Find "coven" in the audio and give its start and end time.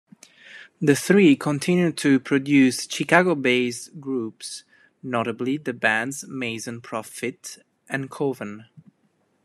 8.09-8.65